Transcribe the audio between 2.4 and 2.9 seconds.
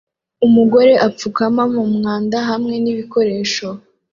hamwe